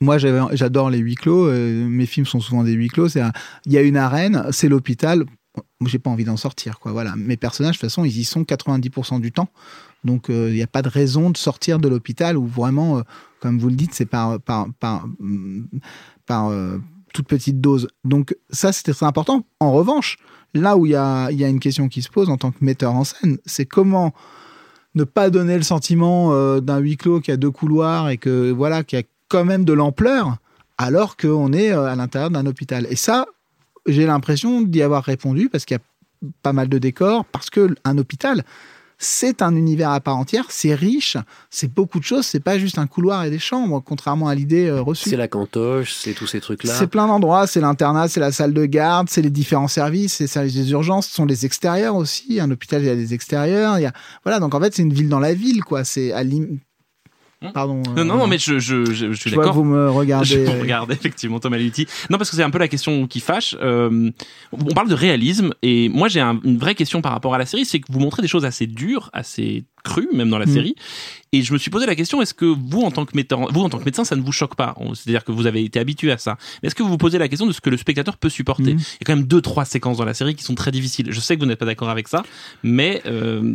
[0.00, 1.46] Moi, j'adore les huis clos.
[1.46, 3.08] euh, mes films sont souvent des huis clos.
[3.08, 5.24] Il y a une arène, c'est l'hôpital.
[5.86, 6.78] j'ai pas envie d'en sortir.
[6.84, 7.14] Voilà.
[7.16, 9.48] Mes personnages, de toute façon, ils y sont 90% du temps.
[10.04, 13.02] Donc, il n'y a pas de raison de sortir de l'hôpital où vraiment, euh,
[13.40, 15.64] comme vous le dites, c'est par, par, par, mm,
[16.26, 16.78] par euh,
[17.12, 17.88] toute petite dose.
[18.04, 19.44] Donc, ça, c'était très important.
[19.58, 20.16] En revanche,
[20.54, 22.64] là où il y a, y a une question qui se pose en tant que
[22.64, 24.14] metteur en scène, c'est comment
[24.94, 28.50] ne pas donner le sentiment euh, d'un huis clos qui a deux couloirs et que
[28.50, 30.36] voilà, qui a quand même de l'ampleur,
[30.76, 32.86] alors qu'on est euh, à l'intérieur d'un hôpital.
[32.90, 33.24] Et ça,
[33.86, 37.74] j'ai l'impression d'y avoir répondu parce qu'il y a pas mal de décors, parce que
[37.84, 38.44] un hôpital,
[38.98, 41.16] c'est un univers à part entière, c'est riche,
[41.48, 44.66] c'est beaucoup de choses, c'est pas juste un couloir et des chambres, contrairement à l'idée
[44.66, 45.08] euh, reçue.
[45.08, 46.74] C'est la cantoche, c'est tous ces trucs-là.
[46.74, 50.24] C'est plein d'endroits, c'est l'internat, c'est la salle de garde, c'est les différents services, c'est
[50.24, 52.40] les services des urgences, ce sont les extérieurs aussi.
[52.40, 54.82] Un hôpital, il y a des extérieurs, il y a voilà, donc en fait c'est
[54.82, 55.84] une ville dans la ville, quoi.
[55.84, 56.12] C'est
[57.54, 57.76] Pardon.
[57.86, 59.54] Non, euh, non, non, mais je, je, je, je suis d'accord.
[59.54, 60.26] vous me regardez.
[60.26, 61.86] Je vous regarde, effectivement, Thomas Lutti.
[62.10, 63.56] Non, parce que c'est un peu la question qui fâche.
[63.62, 64.10] Euh,
[64.52, 67.46] on parle de réalisme, et moi j'ai un- une vraie question par rapport à la
[67.46, 70.52] série, c'est que vous montrez des choses assez dures, assez crues, même dans la Mm.
[70.52, 70.74] série.
[71.32, 73.60] Et je me suis posé la question, est-ce que vous, en tant que metteur, vous,
[73.60, 74.74] en tant que médecin, ça ne vous choque pas?
[74.94, 76.36] C'est-à-dire que vous avez été habitué à ça.
[76.62, 78.74] Mais est-ce que vous vous posez la question de ce que le spectateur peut supporter?
[78.74, 78.78] Mm.
[78.78, 81.06] Il y a quand même deux, trois séquences dans la série qui sont très difficiles.
[81.10, 82.24] Je sais que vous n'êtes pas d'accord avec ça,
[82.64, 83.54] mais euh,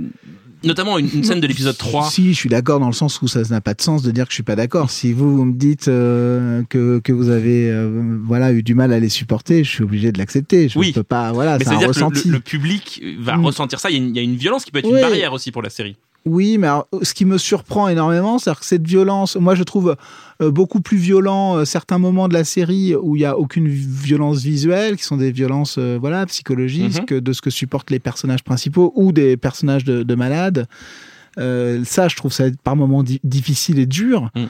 [0.64, 2.10] notamment une, une scène de l'épisode 3.
[2.10, 4.24] Si, je suis d'accord dans le sens où ça n'a pas de sens de dire
[4.26, 4.90] que je suis pas d'accord.
[4.90, 8.94] Si vous, vous me dites euh, que, que vous avez euh, voilà eu du mal
[8.94, 10.70] à les supporter, je suis obligé de l'accepter.
[10.70, 10.94] Je Oui.
[10.94, 11.34] peux pas.
[11.34, 13.46] Voilà, mais c'est-à-dire que le- le, public va Mm.
[13.46, 13.90] ressentir ça.
[13.90, 14.94] Il y, a une, il y a une violence qui peut être Oui.
[14.96, 15.98] une barrière aussi pour la série.
[16.26, 19.96] Oui, mais alors, ce qui me surprend énormément, c'est que cette violence, moi je trouve
[20.42, 23.68] euh, beaucoup plus violent euh, certains moments de la série où il n'y a aucune
[23.68, 27.06] violence visuelle, qui sont des violences euh, voilà, psychologiques, Mhm.
[27.06, 30.68] que de ce que supportent les personnages principaux ou des personnages de, de malades.
[31.38, 34.32] Ça, je trouve ça par moments di- difficile et dur.
[34.36, 34.46] Mm.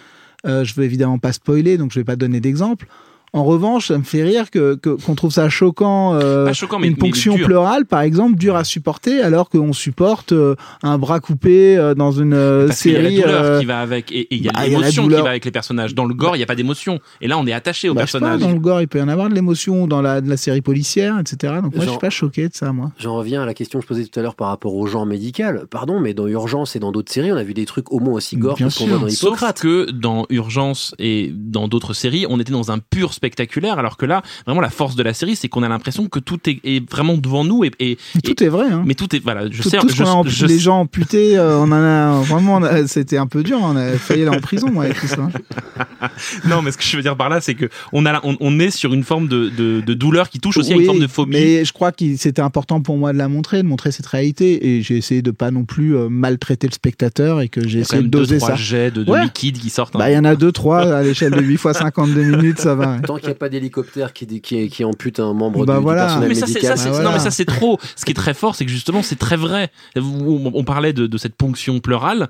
[0.64, 2.88] Je veux évidemment pas spoiler, donc je vais pas donner d'exemple.
[3.36, 6.88] En revanche, ça me fait rire que qu'on trouve ça choquant, euh, Pas choquant, mais-
[6.88, 11.78] une ponction pleurale, par exemple, dure à supporter, alors qu'on supporte euh, un bras coupé
[11.78, 13.21] euh, dans une euh, Parce qu'il y a la série.
[13.21, 15.43] douleur euh, qui va avec, et il y a bah, il l'émotion qui va avec
[15.43, 15.93] les personnages.
[15.93, 17.00] Dans le gore, il n'y a pas d'émotion.
[17.19, 18.48] Et là, on est attaché au bah, je sais pas, personnage.
[18.48, 20.62] dans le gore, il peut y en avoir de l'émotion, dans la, de la série
[20.62, 21.56] policière, etc.
[21.62, 22.91] Donc moi, je Genre- suis pas choqué de ça, moi.
[22.98, 25.06] J'en reviens à la question que je posais tout à l'heure par rapport au genre
[25.06, 25.65] médical.
[25.69, 28.13] Pardon, mais dans Urgence et dans d'autres séries, on a vu des trucs au moins
[28.13, 28.98] aussi gore Bien que ce qu'on sûr.
[28.98, 29.60] voit dans Sauf Hippocrate.
[29.60, 34.06] que dans Urgence et dans d'autres séries, on était dans un pur spectaculaire, alors que
[34.06, 36.88] là, vraiment, la force de la série, c'est qu'on a l'impression que tout est, est
[36.92, 38.68] vraiment devant nous et, tout est vrai.
[38.72, 38.84] Hein.
[38.86, 40.60] mais tout est, voilà, je tout, sais, tout ce je- qu'on a ampu- je- les
[40.60, 43.58] gens amputés, euh, on en a vraiment, c'était un peu dur.
[43.62, 45.18] On a failli aller en prison, moi, avec tout ça.
[46.48, 48.38] non, mais ce que je veux dire par là, c'est que on a, là- on,
[48.40, 50.86] on est sur une forme de, de, de douleur qui touche aussi à une Oui,
[50.86, 51.32] forme de phobie.
[51.34, 54.68] Mais je crois que c'était important pour moi de la montrer, de montrer cette réalité.
[54.68, 58.00] Et j'ai essayé de pas non plus euh, maltraiter le spectateur et que j'ai essayé
[58.00, 58.56] de même deux, doser trois ça.
[58.56, 59.24] jets de, de Ouais.
[59.24, 59.96] liquide qui sortent.
[59.96, 60.00] hein.
[60.00, 62.76] Bah, il y en a deux, trois à l'échelle de 8 fois 52 minutes, ça
[62.76, 62.96] va.
[62.96, 63.02] ouais.
[63.15, 65.84] Tant qu'il n'y a pas d'hélicoptère qui, qui, qui ampute un membre Bah du, du
[65.84, 66.04] voilà.
[66.06, 66.78] personnel mais ça, c'est, médical.
[66.78, 67.80] ça, c'est- Bah non, mais ça, c'est trop.
[67.95, 69.71] Ce qui est très fort, c'est que justement, c'est très vrai.
[69.95, 72.30] On, on parlait de, de cette ponction pleurale.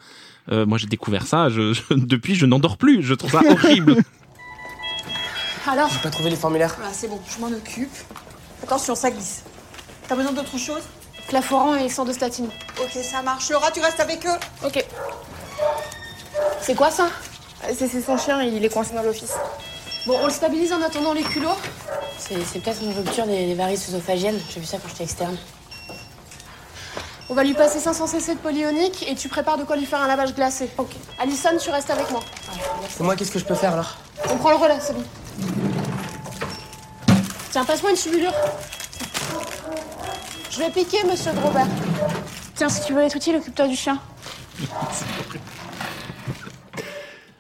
[0.52, 1.50] Euh, moi, j'ai découvert ça.
[1.50, 3.02] Je, je- depuis, je n'endors plus.
[3.04, 3.96] Je trouve ça horrible.
[5.68, 6.74] Alors J'ai pas trouvé les formulaires.
[6.78, 7.90] Voilà, c'est bon, je m'en occupe.
[8.64, 9.44] Attention, ça glisse.
[10.08, 10.82] T'as besoin d'autre chose?
[11.28, 12.48] Claforant et sang de statine.
[12.80, 13.50] Ok, ça marche.
[13.50, 14.86] Laura, tu restes avec eux Ok.
[16.62, 17.10] C'est quoi ça?
[17.76, 19.34] C'est c'est son chien, il est coincé dans l'office.
[20.06, 21.58] Bon, on le stabilise en attendant les culots
[22.20, 24.40] C'est c'est peut-être une rupture des, des varices œsophagiennes.
[24.54, 25.36] J'ai vu ça quand j'étais externe.
[27.28, 30.00] On va lui passer 500 cc de polyonique et tu prépares de quoi lui faire
[30.00, 30.70] un lavage glacé.
[30.78, 30.92] Ok.
[31.20, 32.22] Alison, tu restes avec moi.
[33.00, 33.98] Et moi, qu'est-ce que je peux faire alors?
[34.30, 35.04] On prend le relais, c'est bon.
[37.52, 38.34] Tiens, passe-moi une subulure.
[40.52, 41.68] Je vais piquer, monsieur de Robert.
[42.54, 44.00] Tiens, si tu veux être utile, occupe-toi du chien.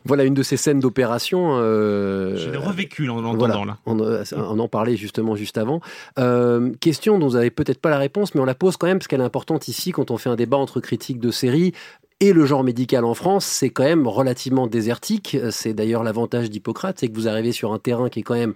[0.06, 1.58] Voilà une de ces scènes d'opération.
[1.60, 3.78] euh, Je l'ai revécu en l'entendant Voilà, là.
[3.86, 5.82] on, euh, on en parlait justement juste avant.
[6.20, 9.00] Euh, question dont vous n'avez peut-être pas la réponse, mais on la pose quand même
[9.00, 11.74] parce qu'elle est importante ici quand on fait un débat entre critiques de séries
[12.22, 15.38] et le genre médical en France, c'est quand même relativement désertique.
[15.52, 18.54] C'est d'ailleurs l'avantage d'Hippocrate, c'est que vous arrivez sur un terrain qui est quand même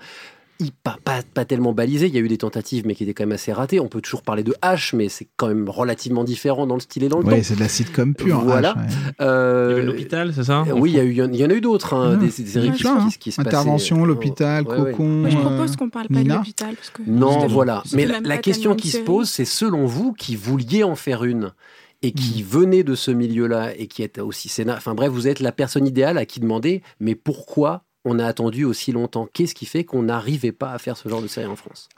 [0.83, 2.07] pas, pas, pas tellement balisé.
[2.07, 3.79] Il y a eu des tentatives, mais qui étaient quand même assez ratées.
[3.79, 7.03] On peut toujours parler de H, mais c'est quand même relativement différent dans le style
[7.03, 7.39] et dans le Oui, temps.
[7.43, 8.41] c'est de la sitcom pure.
[8.41, 8.73] Voilà.
[8.73, 8.83] H, ouais.
[9.21, 11.45] Euh, Il y avait l'hôpital, c'est ça euh, oui, il y, a eu, il y
[11.45, 12.19] en a eu d'autres, hein, Mmh.
[12.19, 13.07] des, des séries a qui, qui- hein.
[13.19, 13.39] qui se.
[13.41, 14.91] Intervention, l'hôpital, Ouais, ouais.
[14.91, 15.07] cocon.
[15.07, 16.75] Moi, je euh, propose qu'on parle pas de l'hôpital.
[16.75, 17.81] parce que Non, voilà.
[17.93, 21.53] Mais la question qui se pose, c'est selon vous qui vouliez en faire une
[22.01, 24.77] et qui venez de ce milieu-là et qui êtes aussi scénar.
[24.77, 28.63] Enfin bref, vous êtes la personne idéale à qui demander mais pourquoi on a attendu
[28.65, 31.55] aussi longtemps Qu'est-ce qui fait qu'on n'arrivait pas à faire ce genre de série en
[31.55, 31.89] France?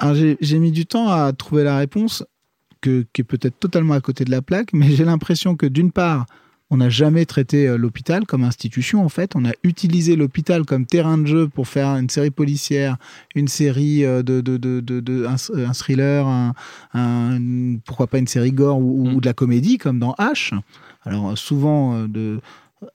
[0.41, 2.23] J'ai mis du temps à trouver la réponse,
[2.81, 5.91] que, qui est peut-être totalement à côté de la plaque, mais j'ai l'impression que d'une
[5.91, 6.25] part,
[6.73, 9.35] On n'a jamais traité euh, l'hôpital comme institution, en fait.
[9.35, 12.95] On a utilisé l'hôpital comme terrain de jeu pour faire une série policière,
[13.35, 15.35] une série euh, de, de, de, un,
[15.67, 16.53] un thriller, un,
[16.93, 20.57] un- pourquoi pas une série gore ou, ou de la comédie, comme dans H.
[21.03, 22.39] Alors, souvent, euh, de.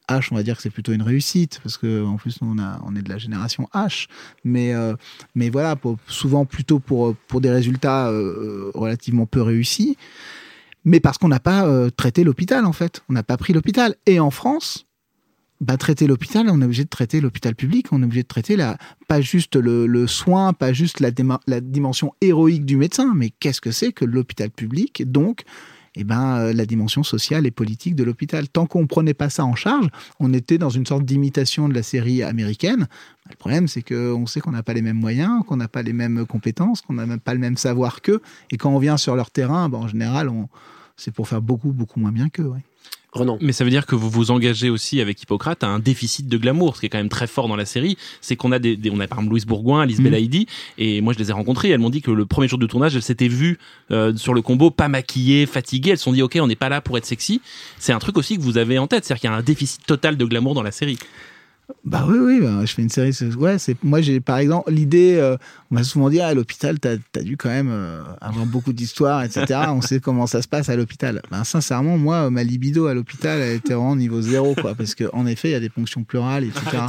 [0.08, 2.80] H, on va dire que c'est plutôt une réussite parce que plus nous, on, a,
[2.84, 4.06] on est de la génération H,
[4.44, 4.94] mais euh,
[5.34, 5.76] mais voilà
[6.08, 9.96] souvent plutôt pour pour des résultats euh, relativement peu réussis,
[10.84, 13.94] mais parce qu'on n'a pas euh, traité l'hôpital en fait, on n'a pas pris l'hôpital.
[14.06, 14.86] Et en France,
[15.60, 18.56] bah, traiter l'hôpital, on est obligé de traiter l'hôpital public, on est obligé de traiter
[18.56, 18.76] la,
[19.08, 21.10] pas juste le, soin, pas juste la,
[21.46, 25.10] la dimension héroïque du médecin, mais qu'est-ce que c'est que l'hôpital public?
[25.10, 25.44] Donc,
[25.96, 28.48] eh ben, euh, la dimension sociale et politique de l'hôpital.
[28.48, 29.88] Tant qu'on ne prenait pas ça en charge,
[30.20, 32.86] on était dans une sorte d'imitation de la série américaine.
[33.30, 35.92] Le problème, c'est qu'on sait qu'on n'a pas les mêmes moyens, qu'on n'a pas les
[35.92, 38.20] mêmes compétences, qu'on n'a même pas le même savoir qu'eux.
[38.50, 40.30] Et quand on vient sur leur terrain, ben, en général,
[40.96, 42.52] c'est pour faire beaucoup, beaucoup moins bien qu'eux.
[43.16, 43.38] Renan.
[43.40, 46.36] Mais ça veut dire que vous vous engagez aussi avec Hippocrate à un déficit de
[46.38, 47.96] glamour, ce qui est quand même très fort dans la série.
[48.20, 50.00] C'est qu'on a des, des- on a par exemple Louise Bourgoin, Alice.
[50.00, 50.46] Belaïdi,
[50.78, 51.70] et moi je les ai rencontrées.
[51.70, 53.58] Elles m'ont dit que le premier jour de tournage, elles s'étaient vues
[53.90, 55.90] euh, sur le combo, pas maquillées, fatiguées.
[55.90, 57.40] Elles se sont dit, ok, on n'est pas là pour être sexy.
[57.78, 59.84] C'est un truc aussi que vous avez en tête, c'est-à-dire qu'il y a un déficit
[59.86, 60.98] total de glamour dans la série.
[61.84, 63.12] Bah oui, oui, bah, je fais une série.
[63.38, 65.16] Ouais, c'est moi j'ai par exemple l'idée.
[65.16, 65.36] euh,
[65.70, 68.72] on m'a souvent dit ah, à l'hôpital, t'as as dû quand même euh, avoir beaucoup
[68.72, 69.60] d'histoires, etc.
[69.68, 71.22] on sait comment ça se passe à l'hôpital.
[71.30, 75.04] Ben sincèrement, moi, ma libido à l'hôpital, elle était vraiment niveau zéro, quoi, parce que
[75.12, 76.84] en effet, il y a des ponctions pleurales, etc.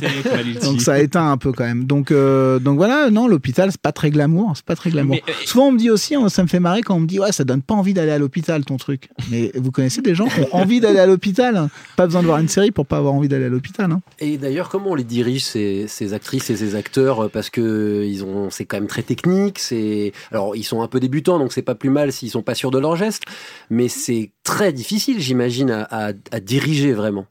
[0.64, 1.86] Donc ça éteint un peu quand même.
[1.86, 5.16] Donc euh, donc voilà, non, l'hôpital c'est pas très glamour, c'est pas très glamour.
[5.16, 7.08] Mais, euh, Souvent on me dit aussi, hein, ça me fait marrer quand on me
[7.08, 9.10] dit ouais, ça donne pas envie d'aller à l'hôpital ton truc.
[9.32, 11.70] Mais vous connaissez des gens qui ont envie d'aller à l'hôpital, hein.
[11.96, 13.92] pas besoin de voir une série pour pas avoir envie d'aller à l'hôpital.
[13.92, 14.02] Hein.
[14.20, 18.04] Et d'ailleurs, comment on les dirige ces, ces actrices et ces acteurs euh, Parce que
[18.06, 19.60] ils ont, c'est quand même très technique.
[19.60, 22.56] C'est alors ils sont un peu débutants, donc c'est pas plus mal s'ils sont pas
[22.56, 23.24] sûrs de leur geste.
[23.70, 27.26] Mais c'est très difficile, j'imagine, à, à- à diriger vraiment.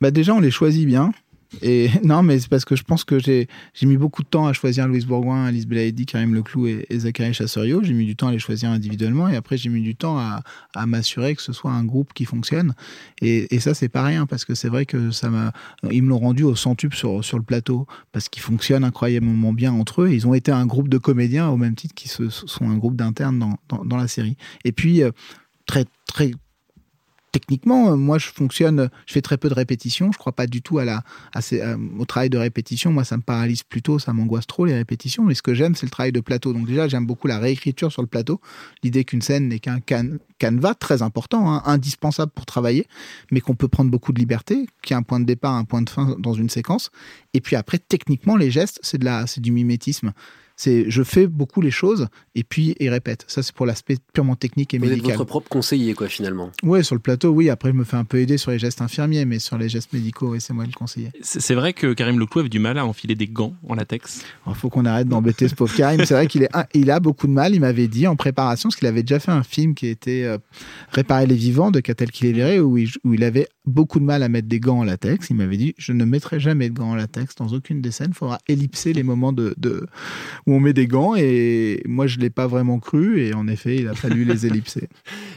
[0.00, 1.12] Bah déjà, on les choisit bien.
[1.60, 3.48] Et non, mais c'est parce que je pense que j'ai
[3.82, 7.34] mis beaucoup de temps à choisir Louise Bourgoin, Alice Belaïdi, Karim Leclou et, et Zachary
[7.34, 7.82] Chasserio.
[7.82, 10.42] J'ai mis du temps à les choisir individuellement et après j'ai mis du temps à,
[10.86, 12.74] m'assurer que ce soit un groupe qui fonctionne.
[13.20, 15.52] Et, ça, c'est pas rien parce que c'est vrai que ça m'a.
[15.90, 20.02] Ils me l'ont rendu au centuple sur, le plateau parce qu'ils fonctionnent incroyablement bien entre
[20.02, 20.10] eux.
[20.10, 23.38] Ils ont été un groupe de comédiens au même titre qu'ils sont un groupe d'internes
[23.38, 24.36] dans, dans, dans la série.
[24.64, 25.10] Et puis, euh,
[25.66, 26.32] très, très
[27.32, 30.12] techniquement, euh, moi, je fonctionne, je fais très peu de répétitions.
[30.12, 31.02] Je crois pas du tout à la,
[31.34, 32.92] à ces- euh, au travail de répétition.
[32.92, 35.24] Moi, ça me paralyse plutôt, ça m'angoisse trop les répétitions.
[35.24, 36.52] Mais ce que j'aime, c'est le travail de plateau.
[36.52, 38.40] Donc déjà, j'aime beaucoup la réécriture sur le plateau.
[38.82, 42.86] L'idée qu'une scène n'est qu'un can- canevas très important, hein, indispensable pour travailler,
[43.30, 45.82] mais qu'on peut prendre beaucoup de liberté, qui a un point de départ, un point
[45.82, 46.90] de fin dans une séquence.
[47.34, 50.12] Et puis après, techniquement, les gestes, c'est c'est du mimétisme.
[50.62, 53.24] C'est, je fais beaucoup les choses et puis ils répètent.
[53.26, 55.16] Ça, c'est pour l'aspect purement technique et Vous êtes médical.
[55.16, 56.50] votre propre conseiller, quoi, finalement.
[56.62, 57.50] Ouais, sur le plateau, oui.
[57.50, 59.92] Après, je me fais un peu aider sur les gestes infirmiers, mais sur les gestes
[59.92, 61.10] médicaux, oui, c'est moi le conseiller.
[61.20, 64.22] C'est vrai que Karim Leclou avait du mal à enfiler des gants en latex.
[64.46, 66.04] Il faut qu'on arrête d'embêter ce pauvre Karim.
[66.04, 67.54] C'est vrai qu'il est, un- il a beaucoup de mal.
[67.54, 70.38] Il m'avait dit en préparation, parce qu'il avait déjà fait un film qui était euh,
[70.92, 74.28] Réparer les vivants de Catel Kiléléré, où il, où il avait beaucoup de mal à
[74.28, 75.28] mettre des gants en latex.
[75.30, 78.10] Il m'avait dit Je ne mettrai jamais de gants en latex dans aucune des scènes.
[78.10, 79.86] Il faudra ellipser les moments de, de-
[80.46, 81.14] où on met des gants.
[81.16, 83.22] Et moi, je ne l'ai pas vraiment cru.
[83.22, 84.88] Et en effet, il a fallu les ellipser.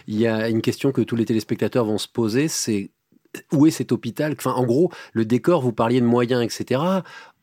[0.07, 2.91] Il y a une question que tous les téléspectateurs vont se poser, c'est
[3.51, 4.35] où est cet hôpital?
[4.37, 6.81] Enfin, en gros, le décor, vous parliez de moyens, etc.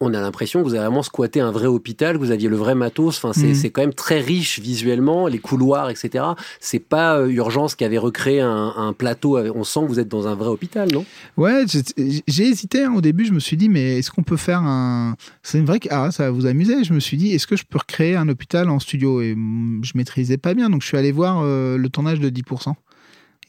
[0.00, 2.56] On a l'impression que vous avez vraiment squatté un vrai hôpital, que vous aviez le
[2.56, 3.18] vrai matos.
[3.18, 6.24] Enfin, c'est c'est quand même très riche visuellement, les couloirs, etc.
[6.58, 9.38] C'est pas euh, Urgence qui avait recréé un, un plateau.
[9.38, 11.04] On sent que vous êtes dans un vrai hôpital, non?
[11.36, 13.24] Ouais, j'ai j'ai hésité hein, au début.
[13.26, 15.14] Je me suis dit, mais est-ce qu'on peut faire un.
[15.44, 15.78] C'est une vraie.
[15.90, 16.82] Ah, ça va vous amuser.
[16.82, 19.20] Je me suis dit, est-ce que je peux recréer un hôpital en studio?
[19.20, 20.68] Et mm, je maîtrisais pas bien.
[20.68, 22.74] Donc je suis allé voir euh, le tournage de 10%.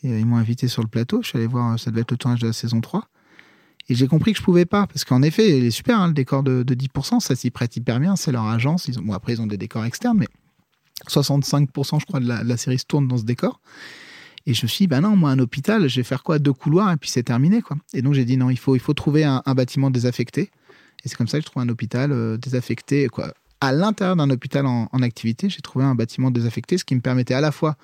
[0.06, 1.22] Euh, ils m'ont invité sur le plateau.
[1.22, 3.08] Je suis allé voir, euh, ça devait être le tournage de la saison 3.
[3.89, 4.88] Et j'ai compris que je pouvais pas.
[4.88, 7.20] Parce qu'en effet, il est super, hein, le décor de, de 10%.
[7.20, 8.16] Ça s'y prête hyper bien.
[8.16, 8.89] C'est leur agence.
[8.89, 10.28] Bon, après, ils ont des décors externes, mais
[11.10, 13.60] 65% je crois de la, série se tourne dans ce décor.
[14.46, 16.38] Et je me suis dit, bah non, moi, un hôpital, je vais faire quoi?
[16.38, 17.78] Deux couloirs et puis c'est terminé, quoi.
[17.94, 20.52] Et donc j'ai dit, non, il faut, il faut trouver un, bâtiment désaffecté.
[21.04, 23.34] Et c'est comme ça que je trouve un hôpital euh, désaffecté, quoi.
[23.62, 27.34] À l'intérieur d'un hôpital en activité, j'ai trouvé un bâtiment désaffecté, ce qui me permettait
[27.34, 27.78] à la fois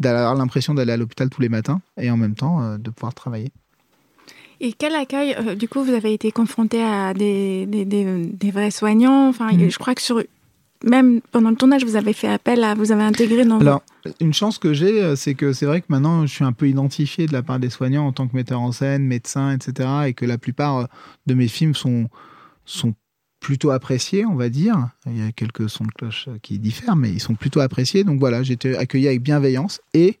[0.00, 3.14] d'avoir l'impression d'aller à l'hôpital tous les matins et en même temps euh, de pouvoir
[3.14, 3.50] travailler.
[4.60, 8.50] Et quel accueil euh, Du coup, vous avez été confronté à des, des, des- des
[8.50, 9.28] vrais soignants?
[9.28, 9.70] Enfin, Mhm.
[9.70, 10.22] je crois que sur
[10.84, 13.58] même pendant le tournage, vous avez fait appel à, vous avez intégré dans.
[13.60, 13.82] Alors,
[14.20, 16.68] une chance que j'ai, euh, c'est que c'est vrai que maintenant, je suis un peu
[16.68, 19.88] identifié de la part des soignants en tant que metteur en scène, médecin, etc.
[20.06, 20.88] Et que la plupart
[21.26, 22.08] de mes films sont,
[22.66, 22.92] sont
[23.40, 24.88] plutôt appréciés, on va dire.
[25.06, 28.04] Il y a quelques sons de cloche euh, qui diffèrent, mais ils sont plutôt appréciés.
[28.04, 29.80] Donc voilà, j'ai été accueilli avec bienveillance.
[29.94, 30.18] Et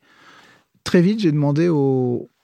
[0.84, 1.68] très vite, j'ai demandé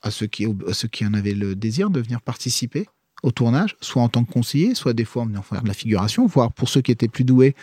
[0.03, 2.89] à ceux qui, ceux qui en avaient le désir de venir participer
[3.23, 5.75] au tournage, soit en tant que conseiller, soit des fois en venant faire de la
[5.75, 7.55] figuration, voire pour ceux qui étaient plus doués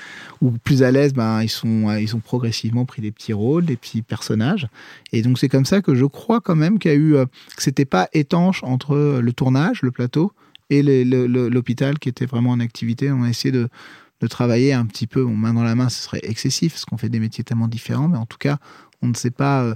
[0.42, 3.76] ou plus à l'aise, ben, ils, sont, ils ont progressivement pris des petits rôles, des
[3.76, 4.68] petits personnages.
[5.12, 7.26] Et donc c'est comme ça que je crois quand même qu'il y a eu, euh,
[7.58, 10.32] que c'était pas étanche entre le tournage, le plateau,
[10.70, 13.12] et l'hôpital qui était vraiment en activité.
[13.12, 13.68] On a essayé de,
[14.22, 16.98] de travailler un petit peu, bon, main dans la main, ce serait excessif, parce qu'on
[16.98, 18.58] fait des métiers tellement différents, mais en tout cas,
[19.02, 19.76] on ne sait pas, euh,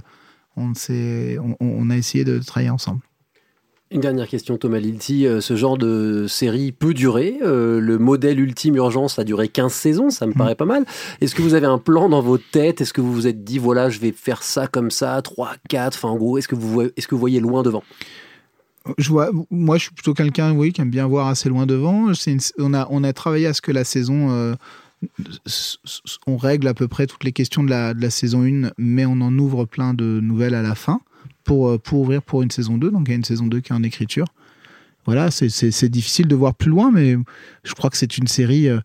[0.56, 3.00] on ne sait, on, on a essayé de travailler ensemble.
[3.90, 5.24] Une dernière question, Thomas Lilti.
[5.26, 7.38] Euh, Ce genre de série peut durer.
[7.42, 10.84] Euh, le modèle Ultime Urgence a duré 15 saisons, ça me paraît pas mal.
[11.20, 13.58] Est-ce que vous avez un plan dans votre tête Est-ce que vous vous êtes dit,
[13.58, 16.68] voilà, je vais faire ça comme ça, 3, 4, enfin en gros, est-ce que, vous,
[16.68, 17.84] voyez- est-ce que vous voyez loin devant?
[18.98, 22.12] Je vois, moi, je suis plutôt quelqu'un, oui, qui aime bien voir assez loin devant.
[22.58, 24.54] On, a, on a travaillé à ce que la saison, euh,
[26.26, 29.06] on règle à peu près toutes les questions de la, de la saison 1, mais
[29.06, 31.00] on en ouvre plein de nouvelles à la fin
[31.44, 32.90] pour, euh, pour ouvrir pour une saison 2.
[32.90, 34.26] Donc il y a une saison 2 qui est en écriture.
[35.06, 37.16] Voilà, c'est difficile de voir plus loin, mais
[37.62, 38.68] je crois que c'est une série.
[38.68, 38.80] euh,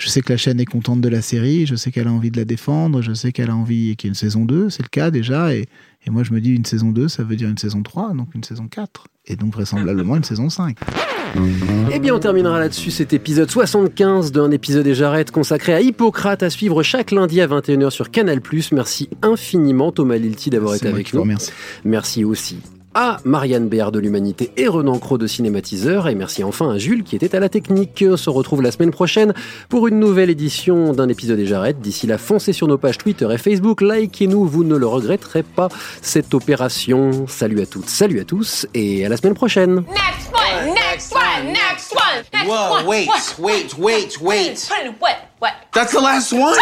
[0.00, 2.30] je sais que la chaîne est contente de la série, je sais qu'elle a envie
[2.30, 4.82] de la défendre, je sais qu'elle a envie qu'il y ait une saison 2, c'est
[4.82, 5.68] le cas déjà, et,
[6.06, 8.34] et moi je me dis une saison 2, ça veut dire une saison 3, donc
[8.34, 10.78] une saison 4, et donc vraisemblablement une saison 5.
[11.92, 16.42] Eh bien, on terminera là-dessus cet épisode 75 d'un épisode et j'arrête consacré à Hippocrate
[16.42, 18.40] à suivre chaque lundi à 21h sur Canal+.
[18.72, 21.24] Merci infiniment Thomas Lilti d'avoir été avec nous.
[21.84, 22.58] Merci aussi
[22.94, 26.08] à Marianne Béard de l'Humanité et Renan Cros de Cinématiseur.
[26.08, 28.04] Et merci enfin à Jules qui était à la technique.
[28.08, 29.32] On se retrouve la semaine prochaine
[29.68, 31.80] pour une nouvelle édition d'un épisode et j'arrête.
[31.80, 33.80] D'ici là, foncez sur nos pages Twitter et Facebook.
[33.80, 35.68] Likez-nous, vous ne le regretterez pas
[36.02, 37.26] cette opération.
[37.28, 39.84] Salut à toutes, salut à tous et à la semaine prochaine.
[39.88, 42.86] Next one, next one, next one, next Whoa, one.
[42.86, 44.68] wait, wait, wait, wait.
[45.00, 45.16] What?
[45.40, 45.52] What?
[45.72, 46.56] That's the last one?